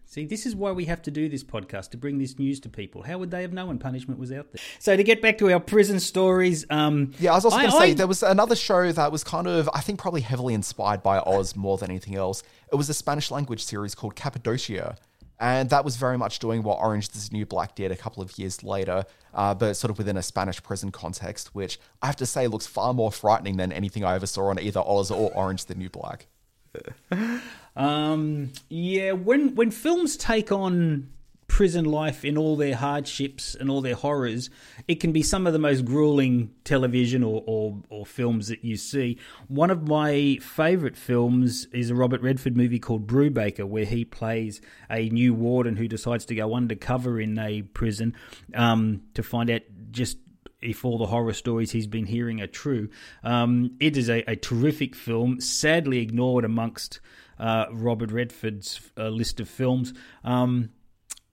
[0.09, 2.69] See, this is why we have to do this podcast to bring this news to
[2.69, 3.03] people.
[3.03, 4.61] How would they have known punishment was out there?
[4.79, 7.77] So to get back to our prison stories, um, Yeah, I was also going to
[7.77, 11.03] say I- there was another show that was kind of, I think, probably heavily inspired
[11.03, 12.41] by Oz more than anything else.
[12.71, 14.95] It was a Spanish language series called Capadocia.
[15.39, 18.23] And that was very much doing what Orange is the New Black did a couple
[18.23, 19.03] of years later,
[19.35, 22.65] uh, but sort of within a Spanish prison context, which I have to say looks
[22.65, 25.89] far more frightening than anything I ever saw on either Oz or Orange the New
[25.89, 26.27] Black.
[27.77, 31.09] Um, yeah, when when films take on
[31.47, 34.49] prison life in all their hardships and all their horrors,
[34.87, 38.75] it can be some of the most grueling television or, or, or films that you
[38.75, 39.17] see.
[39.47, 44.61] One of my favourite films is a Robert Redford movie called Brubaker, where he plays
[44.89, 48.15] a new warden who decides to go undercover in a prison
[48.53, 49.61] um, to find out
[49.91, 50.17] just
[50.61, 52.89] if all the horror stories he's been hearing are true.
[53.23, 56.99] Um, it is a, a terrific film, sadly ignored amongst
[57.39, 59.93] uh, Robert Redford's uh, list of films.
[60.23, 60.69] Um,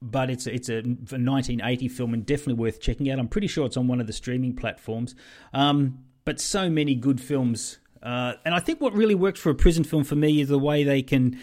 [0.02, 3.18] but it's a, it's a 1980 film and definitely worth checking out.
[3.18, 5.14] I'm pretty sure it's on one of the streaming platforms.
[5.52, 7.78] Um, but so many good films.
[8.02, 10.58] Uh, and I think what really works for a prison film for me is the
[10.58, 11.40] way they can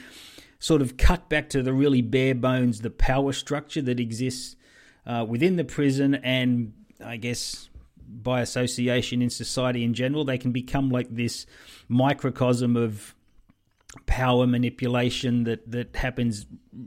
[0.60, 4.56] sort of cut back to the really bare bones, the power structure that exists
[5.08, 7.70] uh, within the prison and I guess
[8.08, 11.46] by association in society in general, they can become like this
[11.88, 13.16] microcosm of
[14.06, 16.46] power manipulation that that happens,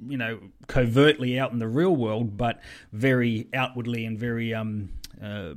[0.08, 2.60] you know, covertly out in the real world, but
[2.92, 4.90] very outwardly and very um,
[5.22, 5.54] uh,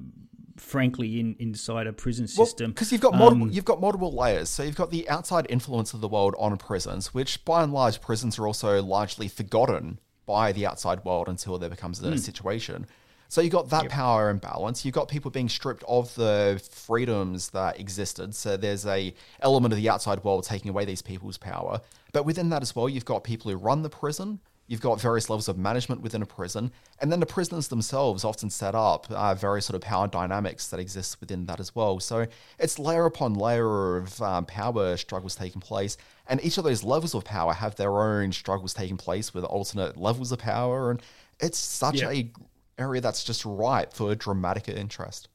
[0.58, 2.72] frankly in inside a prison system.
[2.72, 4.50] Because you've got multiple, Um, you've got multiple layers.
[4.50, 8.02] So you've got the outside influence of the world on prisons, which by and large
[8.02, 12.18] prisons are also largely forgotten by the outside world until there becomes a Hmm.
[12.18, 12.88] situation.
[13.30, 14.86] So you've got that power imbalance.
[14.86, 18.34] You've got people being stripped of the freedoms that existed.
[18.36, 21.82] So there's a element of the outside world taking away these people's power.
[22.13, 24.40] But within that as well, you've got people who run the prison.
[24.70, 28.50] You've got various levels of management within a prison, and then the prisoners themselves often
[28.50, 32.02] set up uh, various sort of power dynamics that exist within that as well.
[32.02, 32.28] So
[32.60, 35.96] it's layer upon layer of um, power struggles taking place,
[36.28, 39.96] and each of those levels of power have their own struggles taking place with alternate
[39.96, 41.02] levels of power, and
[41.40, 42.10] it's such Yeah.
[42.10, 42.30] a
[42.78, 45.30] area that's just ripe for dramatic interest.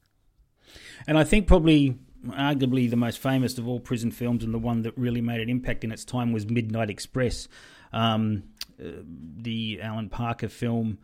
[1.07, 4.83] And I think probably, arguably, the most famous of all prison films and the one
[4.83, 7.49] that really made an impact in its time was Midnight Express,
[7.93, 8.45] um,
[8.81, 8.89] uh,
[9.37, 10.99] the Alan Parker film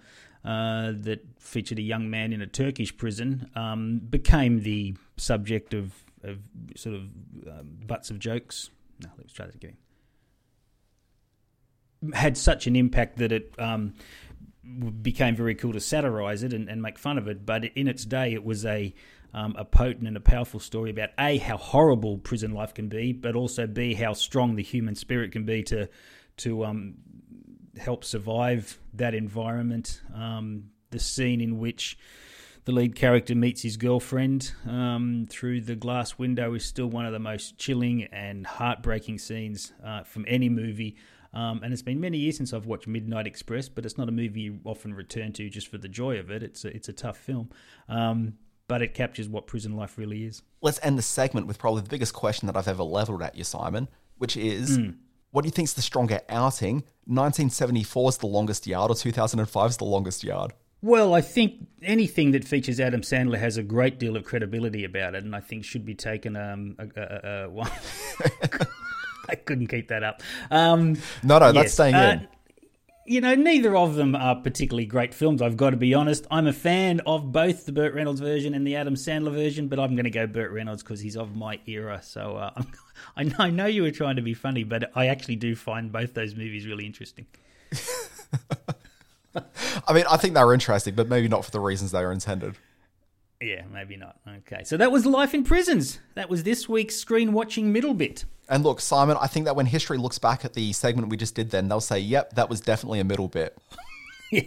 [0.44, 5.92] uh, that featured a young man in a Turkish prison, um, became the subject of,
[6.22, 6.38] of
[6.76, 7.02] sort of
[7.46, 8.70] um, butts of jokes.
[9.02, 9.76] No, let's try that again.
[12.14, 13.52] Had such an impact that it.
[15.02, 17.46] Became very cool to satirize it and, and make fun of it.
[17.46, 18.94] But in its day, it was a
[19.34, 23.12] um, a potent and a powerful story about a how horrible prison life can be,
[23.12, 25.88] but also b how strong the human spirit can be to
[26.38, 26.94] to um,
[27.78, 30.00] help survive that environment.
[30.14, 31.98] Um, the scene in which
[32.64, 37.12] the lead character meets his girlfriend um, through the glass window is still one of
[37.12, 40.96] the most chilling and heartbreaking scenes uh, from any movie.
[41.34, 44.12] Um, and it's been many years since I've watched Midnight Express, but it's not a
[44.12, 46.42] movie you often return to just for the joy of it.
[46.42, 47.50] It's a, it's a tough film,
[47.88, 48.34] um,
[48.66, 50.42] but it captures what prison life really is.
[50.62, 53.44] Let's end the segment with probably the biggest question that I've ever leveled at you,
[53.44, 54.96] Simon, which is Mm.
[55.30, 56.82] what do you think's the stronger outing?
[57.06, 60.52] 1974 is the longest yard or 2005 is the longest yard?
[60.80, 65.16] Well, I think anything that features Adam Sandler has a great deal of credibility about
[65.16, 66.36] it, and I think should be taken.
[66.36, 68.66] Um, a, a, a,
[69.30, 70.22] I couldn't keep that up.
[70.50, 72.28] Um, No, no, that's staying uh, in.
[73.06, 75.40] You know, neither of them are particularly great films.
[75.40, 76.26] I've got to be honest.
[76.30, 79.78] I'm a fan of both the Burt Reynolds version and the Adam Sandler version, but
[79.78, 82.00] I'm going to go Burt Reynolds because he's of my era.
[82.02, 82.62] So uh,
[83.16, 85.90] I know, I know you were trying to be funny, but I actually do find
[85.90, 87.26] both those movies really interesting.
[89.34, 92.12] I mean, I think they were interesting, but maybe not for the reasons they were
[92.12, 92.56] intended.
[93.40, 94.16] Yeah, maybe not.
[94.26, 96.00] Okay, so that was Life in Prisons.
[96.14, 98.24] That was this week's screen watching middle bit.
[98.48, 101.34] And look, Simon, I think that when history looks back at the segment we just
[101.34, 103.56] did then, they'll say, yep, that was definitely a middle bit.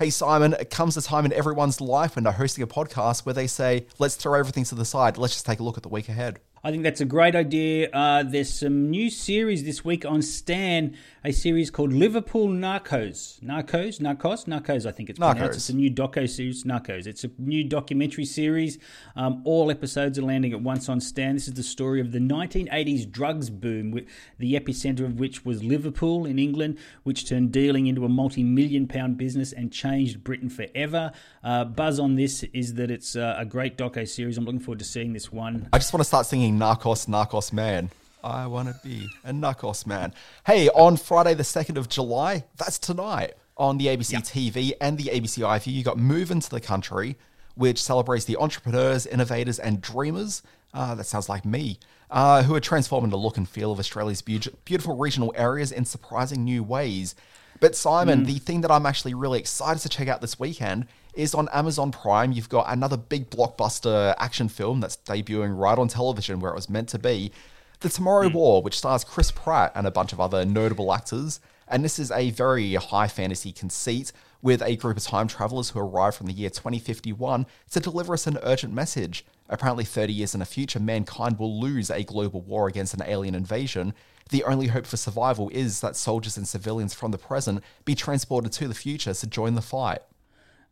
[0.00, 3.34] Hey, Simon, it comes a time in everyone's life when they're hosting a podcast where
[3.34, 5.18] they say, let's throw everything to the side.
[5.18, 6.40] Let's just take a look at the week ahead.
[6.62, 7.88] I think that's a great idea.
[7.90, 10.94] Uh, there's some new series this week on Stan,
[11.24, 13.40] a series called Liverpool Narcos.
[13.40, 13.98] Narcos?
[13.98, 14.44] Narcos?
[14.44, 15.40] Narcos, I think it's pronounced.
[15.40, 15.54] Narcos.
[15.54, 17.06] It's a new doco series, Narcos.
[17.06, 18.78] It's a new documentary series.
[19.16, 21.32] Um, all episodes are landing at once on Stan.
[21.32, 23.98] This is the story of the 1980s drugs boom,
[24.38, 28.86] the epicenter of which was Liverpool in England, which turned dealing into a multi million
[28.86, 31.12] pound business and changed Britain forever.
[31.42, 34.36] Uh, buzz on this is that it's uh, a great doco series.
[34.36, 35.70] I'm looking forward to seeing this one.
[35.72, 37.90] I just want to start singing Narcos, Narcos Man.
[38.22, 40.12] I want to be a Narcos Man.
[40.46, 45.04] Hey, on Friday, the 2nd of July, that's tonight on the ABC TV and the
[45.04, 47.16] ABC iView, you got Move Into the Country,
[47.54, 50.42] which celebrates the entrepreneurs, innovators, and dreamers.
[50.72, 51.78] Uh, that sounds like me.
[52.10, 55.84] Uh, who are transforming the look and feel of Australia's beau- beautiful regional areas in
[55.84, 57.14] surprising new ways.
[57.60, 58.26] But Simon, Mm.
[58.26, 61.92] the thing that I'm actually really excited to check out this weekend is on Amazon
[61.92, 62.32] Prime.
[62.32, 66.70] You've got another big blockbuster action film that's debuting right on television where it was
[66.70, 67.32] meant to be.
[67.80, 68.36] The Tomorrow hmm.
[68.36, 71.40] War, which stars Chris Pratt and a bunch of other notable actors.
[71.66, 75.78] And this is a very high fantasy conceit with a group of time travelers who
[75.78, 79.24] arrive from the year 2051 to deliver us an urgent message.
[79.48, 83.34] Apparently, 30 years in the future, mankind will lose a global war against an alien
[83.34, 83.94] invasion.
[84.30, 88.52] The only hope for survival is that soldiers and civilians from the present be transported
[88.52, 90.00] to the future to join the fight.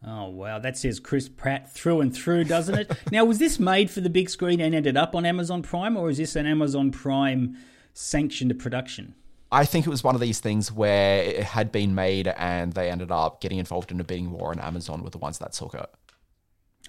[0.04, 2.92] Oh wow, that says Chris Pratt through and through, doesn't it?
[3.12, 6.08] now, was this made for the big screen and ended up on Amazon Prime, or
[6.08, 7.56] is this an Amazon Prime
[7.94, 9.14] sanctioned production?
[9.50, 12.90] I think it was one of these things where it had been made and they
[12.90, 15.74] ended up getting involved in a bidding war, and Amazon were the ones that took
[15.74, 15.90] it.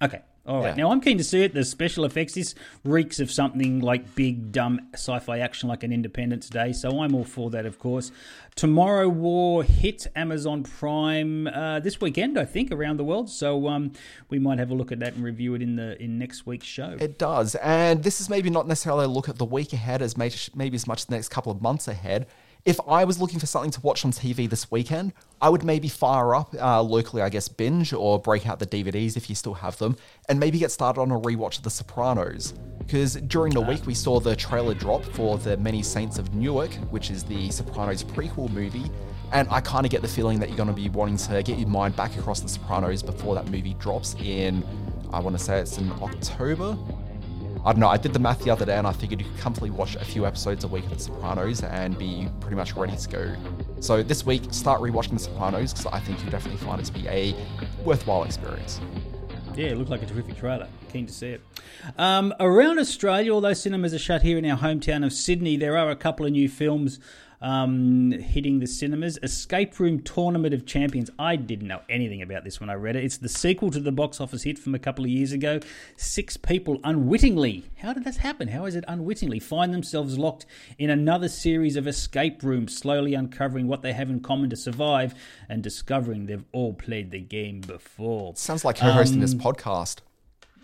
[0.02, 0.78] Okay, all right.
[0.78, 0.84] Yeah.
[0.84, 1.54] Now I'm keen to see it.
[1.54, 6.50] The special effects this reeks of something like big dumb sci-fi action, like an Independence
[6.50, 6.74] Day.
[6.74, 8.12] So I'm all for that, of course.
[8.56, 13.30] Tomorrow War hit Amazon Prime uh, this weekend, I think, around the world.
[13.30, 13.94] So um,
[14.30, 16.68] we might have a look at that and review it in the in next week's
[16.68, 16.98] show.
[17.00, 17.56] It does.
[17.56, 20.76] And this is maybe not necessarily a look at the week ahead as maybe, maybe
[20.76, 22.28] as much the next couple of months ahead.
[22.66, 25.88] If I was looking for something to watch on TV this weekend, I would maybe
[25.88, 29.54] fire up uh, locally, I guess, binge or break out the DVDs if you still
[29.54, 29.96] have them,
[30.28, 32.54] and maybe get started on a rewatch of The Sopranos.
[32.80, 36.74] Because during the week we saw the trailer drop for The Many Saints of Newark,
[36.92, 38.92] which is the Sopranos prequel movie,
[39.32, 41.58] and I kind of get the feeling that you're going to be wanting to get
[41.58, 44.66] your mind back across The Sopranos before that movie drops in,
[45.14, 46.78] I want to say it's in October.
[47.66, 47.90] I don't know.
[47.90, 50.06] I did the math the other day, and I figured you could comfortably watch a
[50.06, 53.36] few episodes a week of The Sopranos and be pretty much ready to go.
[53.82, 56.94] So this week, start rewatching The Sopranos because I think you'll definitely find it to
[56.94, 57.36] be a
[57.84, 58.80] worthwhile experience.
[59.56, 60.68] Yeah, it looked like a terrific trailer.
[60.90, 61.42] Keen to see it.
[61.98, 65.90] Um, around Australia, although cinemas are shut here in our hometown of Sydney, there are
[65.90, 67.00] a couple of new films
[67.42, 69.18] um, hitting the cinemas.
[69.24, 71.10] Escape Room Tournament of Champions.
[71.18, 73.06] I didn't know anything about this when I read it.
[73.06, 75.62] It's the sequel to the box office hit from a couple of years ago.
[75.96, 78.50] Six people unwittingly, how did this happen?
[78.50, 79.40] How is it unwittingly?
[79.40, 80.46] Find themselves locked
[80.78, 85.16] in another series of escape rooms, slowly uncovering what they have in common to survive
[85.48, 88.36] and discovering they've all played the game before.
[88.36, 90.00] Sounds like co hosting this Um, podcast.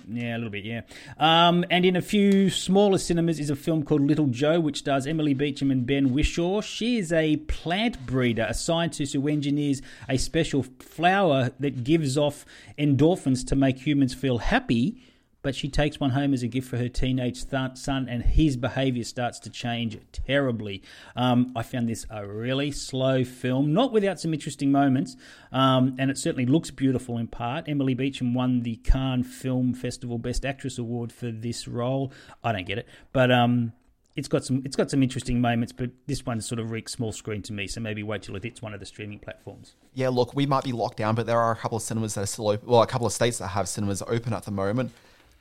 [0.07, 0.81] Yeah, a little bit, yeah.
[1.17, 5.07] Um, and in a few smaller cinemas is a film called Little Joe, which stars
[5.07, 6.61] Emily Beecham and Ben Whishaw.
[6.61, 12.45] She is a plant breeder, a scientist who engineers a special flower that gives off
[12.77, 14.97] endorphins to make humans feel happy
[15.45, 18.57] but she takes one home as a gift for her teenage th- son, and his
[18.57, 20.81] behaviour starts to change terribly.
[21.15, 25.15] Um, I found this a really slow film, not without some interesting moments,
[25.51, 27.69] um, and it certainly looks beautiful in part.
[27.69, 32.11] Emily Beecham won the Cannes Film Festival Best Actress Award for this role.
[32.43, 33.73] I don't get it, but um,
[34.15, 37.11] it's got some it's got some interesting moments, but this one sort of reeks small
[37.11, 37.67] screen to me.
[37.67, 39.75] So maybe wait till it hits one of the streaming platforms.
[39.93, 42.21] Yeah, look, we might be locked down, but there are a couple of cinemas that
[42.21, 42.67] are still open.
[42.67, 44.91] Well, a couple of states that have cinemas open at the moment.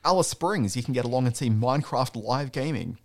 [0.06, 2.98] Alice Springs, you can get along and see Minecraft live gaming.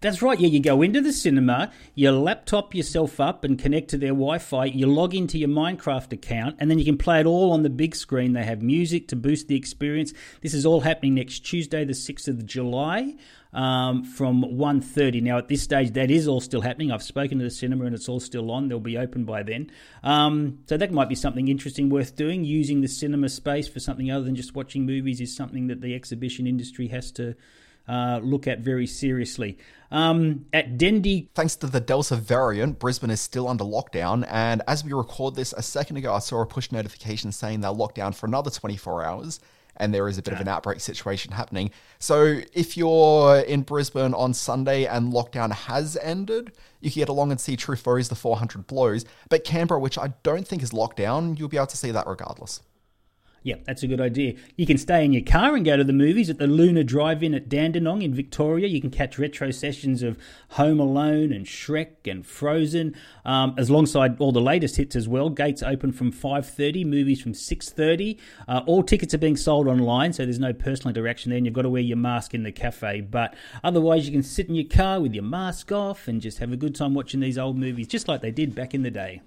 [0.00, 0.38] That's right.
[0.38, 4.66] Yeah, you go into the cinema, you laptop yourself up and connect to their Wi-Fi.
[4.66, 7.70] You log into your Minecraft account, and then you can play it all on the
[7.70, 8.32] big screen.
[8.32, 10.12] They have music to boost the experience.
[10.40, 13.14] This is all happening next Tuesday, the sixth of July,
[13.52, 15.22] um, from 1.30.
[15.22, 16.90] Now, at this stage, that is all still happening.
[16.90, 18.68] I've spoken to the cinema, and it's all still on.
[18.68, 19.70] They'll be open by then.
[20.02, 22.44] Um, so that might be something interesting worth doing.
[22.44, 25.94] Using the cinema space for something other than just watching movies is something that the
[25.94, 27.36] exhibition industry has to
[27.88, 29.58] uh, look at very seriously.
[29.90, 31.28] Um, at Dendy.
[31.34, 34.26] Thanks to the Delta variant, Brisbane is still under lockdown.
[34.30, 37.70] And as we record this, a second ago, I saw a push notification saying they're
[37.70, 39.40] locked down for another 24 hours.
[39.76, 41.70] And there is a bit of an outbreak situation happening.
[41.98, 47.30] So, if you're in Brisbane on Sunday and lockdown has ended, you can get along
[47.30, 49.06] and see Truffaut's The 400 Blows.
[49.30, 52.06] But Canberra, which I don't think is locked down, you'll be able to see that
[52.06, 52.60] regardless.
[53.44, 54.34] Yeah, that's a good idea.
[54.56, 57.34] You can stay in your car and go to the movies at the Lunar Drive-In
[57.34, 58.68] at Dandenong in Victoria.
[58.68, 60.16] You can catch retro sessions of
[60.50, 65.28] Home Alone and Shrek and Frozen, um, as alongside all the latest hits as well.
[65.28, 68.16] Gates open from 5.30, movies from 6.30.
[68.46, 71.54] Uh, all tickets are being sold online, so there's no personal interaction there, and you've
[71.54, 73.00] got to wear your mask in the cafe.
[73.00, 73.34] But
[73.64, 76.56] otherwise, you can sit in your car with your mask off and just have a
[76.56, 79.20] good time watching these old movies, just like they did back in the day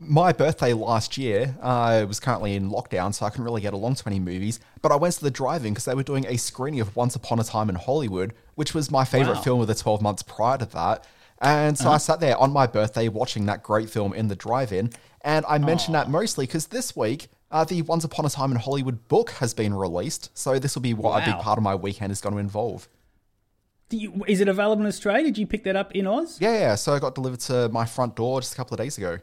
[0.00, 3.96] my birthday last year, I was currently in lockdown, so I couldn't really get along
[3.96, 4.60] to any movies.
[4.80, 7.40] But I went to the drive-in because they were doing a screening of Once Upon
[7.40, 9.42] a Time in Hollywood, which was my favorite wow.
[9.42, 11.06] film of the 12 months prior to that.
[11.40, 11.94] And so uh-huh.
[11.94, 14.90] I sat there on my birthday watching that great film in the drive-in.
[15.22, 16.04] And I mentioned Aww.
[16.04, 19.54] that mostly because this week, uh, the Once Upon a Time in Hollywood book has
[19.54, 20.36] been released.
[20.36, 21.18] So this will be what wow.
[21.18, 22.88] a big part of my weekend is going to involve.
[23.90, 25.24] You, is it available in Australia?
[25.24, 26.38] Did you pick that up in Oz?
[26.40, 26.74] Yeah, yeah.
[26.74, 29.18] So I got delivered to my front door just a couple of days ago.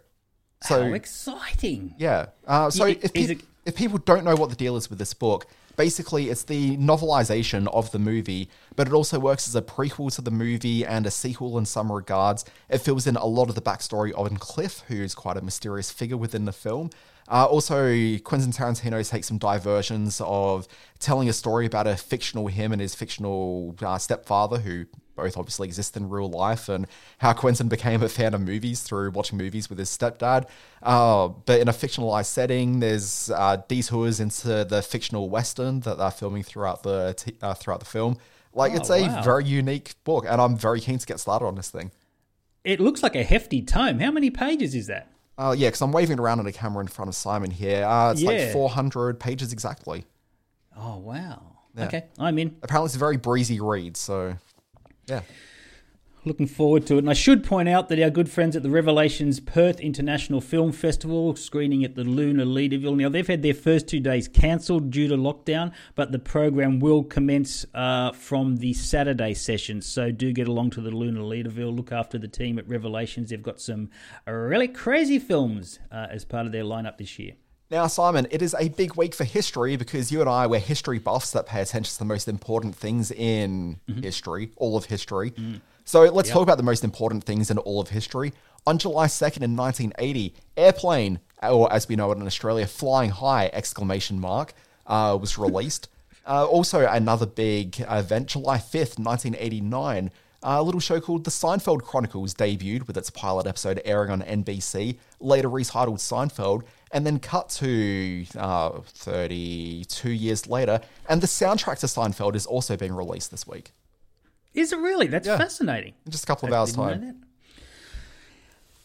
[0.63, 1.93] So How exciting!
[1.97, 2.27] Yeah.
[2.47, 5.13] Uh, so if, pe- it- if people don't know what the deal is with this
[5.13, 10.13] book, basically it's the novelization of the movie, but it also works as a prequel
[10.15, 12.45] to the movie and a sequel in some regards.
[12.69, 16.17] It fills in a lot of the backstory of Cliff, who's quite a mysterious figure
[16.17, 16.91] within the film.
[17.27, 17.87] Uh, also,
[18.19, 20.67] Quentin Tarantino takes some diversions of
[20.99, 24.85] telling a story about a fictional him and his fictional uh, stepfather, who
[25.15, 26.87] both obviously exist in real life, and
[27.19, 30.47] how Quentin became a fan of movies through watching movies with his stepdad.
[30.83, 36.11] Uh, but in a fictionalized setting, there's uh, detours into the fictional western that they're
[36.11, 38.17] filming throughout the t- uh, throughout the film.
[38.53, 39.21] Like oh, it's a wow.
[39.21, 41.91] very unique book, and I'm very keen to get started on this thing.
[42.63, 43.99] It looks like a hefty tome.
[43.99, 45.11] How many pages is that?
[45.37, 47.83] Uh, yeah, because I'm waving it around on a camera in front of Simon here.
[47.83, 48.29] Uh, it's yeah.
[48.29, 50.05] like 400 pages exactly.
[50.77, 51.57] Oh wow!
[51.77, 51.85] Yeah.
[51.85, 52.55] Okay, I'm in.
[52.63, 54.35] Apparently, it's a very breezy read, so
[55.07, 55.21] yeah.
[56.27, 56.99] Looking forward to it.
[56.99, 60.71] And I should point out that our good friends at the Revelations Perth International Film
[60.71, 62.97] Festival, screening at the Luna Leederville.
[62.97, 67.03] Now, they've had their first two days cancelled due to lockdown, but the program will
[67.03, 69.83] commence uh, from the Saturday session.
[69.83, 71.75] So do get along to the Luna Leederville.
[71.75, 73.29] Look after the team at Revelations.
[73.29, 73.91] They've got some
[74.25, 77.33] really crazy films uh, as part of their lineup this year.
[77.71, 80.99] Now, Simon, it is a big week for history because you and I, we're history
[80.99, 84.01] buffs that pay attention to the most important things in mm-hmm.
[84.01, 85.31] history, all of history.
[85.31, 85.61] Mm.
[85.83, 86.33] So let's yep.
[86.33, 88.33] talk about the most important things in all of history.
[88.67, 93.49] On July 2nd in 1980, Airplane, or as we know it in Australia, Flying High,
[93.51, 94.53] exclamation mark,
[94.85, 95.89] uh, was released.
[96.27, 100.11] uh, also, another big event, July 5th, 1989,
[100.43, 104.97] a little show called The Seinfeld Chronicles debuted with its pilot episode airing on NBC,
[105.19, 111.87] later retitled Seinfeld, and then cut to uh, 32 years later, and the soundtrack to
[111.87, 113.71] Seinfeld is also being released this week.
[114.53, 115.07] Is it really?
[115.07, 115.37] That's yeah.
[115.37, 115.93] fascinating.
[116.05, 117.25] In just a couple of I hours' time.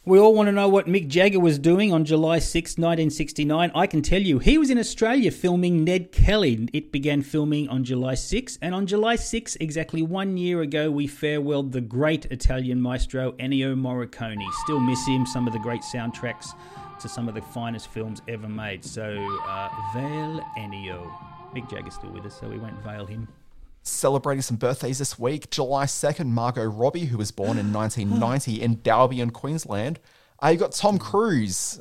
[0.06, 3.70] We all want to know what Mick Jagger was doing on July 6, 1969.
[3.74, 6.68] I can tell you, he was in Australia filming Ned Kelly.
[6.72, 11.06] It began filming on July 6, and on July 6, exactly one year ago, we
[11.06, 14.50] farewelled the great Italian maestro Ennio Morricone.
[14.64, 16.54] Still miss him, some of the great soundtracks
[17.00, 18.84] to some of the finest films ever made.
[18.84, 19.02] So,
[19.46, 21.10] uh, Vale Ennio.
[21.54, 23.28] Mick Jagger's still with us, so we won't veil him.
[23.82, 25.50] Celebrating some birthdays this week.
[25.50, 29.98] July 2nd, Margot Robbie, who was born in 1990 in Dalby in Queensland.
[30.42, 31.80] Uh, you got Tom Cruise.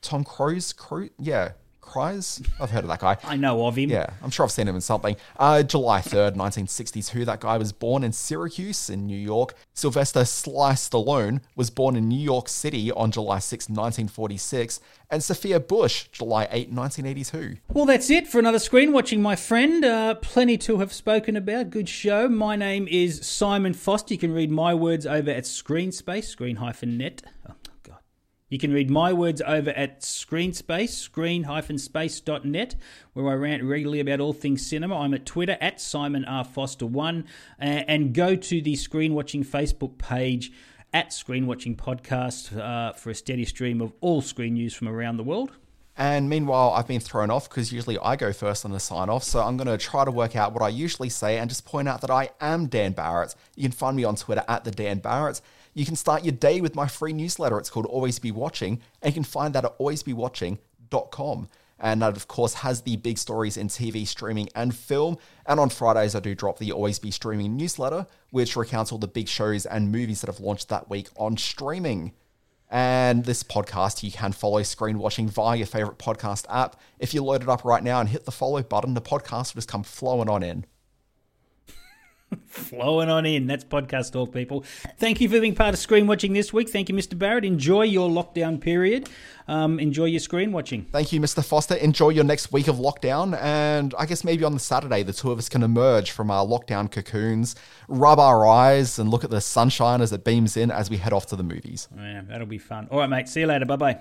[0.00, 0.72] Tom Cruise?
[0.72, 1.10] Cruise?
[1.18, 1.52] Yeah.
[1.84, 2.42] Cruise?
[2.60, 3.16] I've heard of that guy.
[3.24, 3.90] I know of him.
[3.90, 5.16] Yeah, I'm sure I've seen him in something.
[5.38, 9.54] Uh, July 3rd, 1962, that guy was born in Syracuse in New York.
[9.74, 14.80] Sylvester Sly Stallone was born in New York City on July 6, 1946.
[15.10, 17.58] And Sophia Bush, July 8, 1982.
[17.72, 19.84] Well, that's it for another screen watching, my friend.
[19.84, 21.70] Uh, plenty to have spoken about.
[21.70, 22.28] Good show.
[22.28, 24.14] My name is Simon Foster.
[24.14, 27.22] You can read my words over at Screenspace, screen-net.
[28.50, 32.76] You can read my words over at Screenspace, screen-space.net,
[33.14, 34.98] where I rant regularly about all things cinema.
[34.98, 36.44] I'm at Twitter at Simon R.
[36.44, 37.24] Foster1, uh,
[37.58, 40.52] and go to the Screen Watching Facebook page
[40.92, 45.16] at Screen Watching Podcast uh, for a steady stream of all screen news from around
[45.16, 45.52] the world.
[45.96, 49.24] And meanwhile, I've been thrown off because usually I go first on the sign off.
[49.24, 51.88] So I'm going to try to work out what I usually say and just point
[51.88, 53.34] out that I am Dan Barrett.
[53.54, 55.40] You can find me on Twitter at the Dan Barrett.
[55.74, 57.58] You can start your day with my free newsletter.
[57.58, 61.48] It's called Always Be Watching, and you can find that at alwaysbewatching.com.
[61.80, 65.18] And that, of course, has the big stories in TV, streaming, and film.
[65.44, 69.08] And on Fridays, I do drop the Always Be Streaming newsletter, which recounts all the
[69.08, 72.12] big shows and movies that have launched that week on streaming.
[72.70, 76.80] And this podcast, you can follow Screen Watching via your favorite podcast app.
[77.00, 79.58] If you load it up right now and hit the follow button, the podcast will
[79.58, 80.64] just come flowing on in.
[82.46, 83.46] Flowing on in.
[83.46, 84.64] That's podcast talk, people.
[84.98, 86.70] Thank you for being part of screen watching this week.
[86.70, 87.18] Thank you, Mr.
[87.18, 87.44] Barrett.
[87.44, 89.08] Enjoy your lockdown period.
[89.46, 90.86] Um, enjoy your screen watching.
[90.90, 91.44] Thank you, Mr.
[91.44, 91.74] Foster.
[91.74, 93.38] Enjoy your next week of lockdown.
[93.40, 96.46] And I guess maybe on the Saturday, the two of us can emerge from our
[96.46, 97.54] lockdown cocoons,
[97.88, 101.12] rub our eyes, and look at the sunshine as it beams in as we head
[101.12, 101.88] off to the movies.
[101.96, 102.88] Yeah, that'll be fun.
[102.90, 103.28] All right, mate.
[103.28, 103.66] See you later.
[103.66, 103.98] Bye bye.